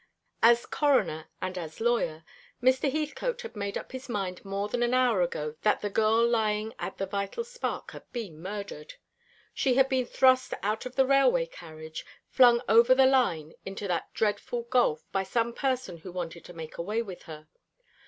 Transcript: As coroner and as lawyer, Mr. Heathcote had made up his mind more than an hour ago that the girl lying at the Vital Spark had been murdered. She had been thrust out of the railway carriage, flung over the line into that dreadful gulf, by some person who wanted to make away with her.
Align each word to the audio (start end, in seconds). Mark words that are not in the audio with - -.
As 0.41 0.65
coroner 0.65 1.29
and 1.43 1.59
as 1.59 1.79
lawyer, 1.79 2.23
Mr. 2.59 2.91
Heathcote 2.91 3.43
had 3.43 3.55
made 3.55 3.77
up 3.77 3.91
his 3.91 4.09
mind 4.09 4.43
more 4.43 4.67
than 4.67 4.81
an 4.81 4.95
hour 4.95 5.21
ago 5.21 5.57
that 5.61 5.81
the 5.81 5.91
girl 5.91 6.27
lying 6.27 6.73
at 6.79 6.97
the 6.97 7.05
Vital 7.05 7.43
Spark 7.43 7.91
had 7.91 8.11
been 8.11 8.41
murdered. 8.41 8.95
She 9.53 9.75
had 9.75 9.89
been 9.89 10.07
thrust 10.07 10.55
out 10.63 10.87
of 10.87 10.95
the 10.95 11.05
railway 11.05 11.45
carriage, 11.45 12.03
flung 12.31 12.63
over 12.67 12.95
the 12.95 13.05
line 13.05 13.53
into 13.63 13.87
that 13.89 14.11
dreadful 14.15 14.63
gulf, 14.63 15.05
by 15.11 15.21
some 15.21 15.53
person 15.53 15.97
who 15.97 16.11
wanted 16.11 16.45
to 16.45 16.53
make 16.53 16.79
away 16.79 17.03
with 17.03 17.21
her. 17.29 17.47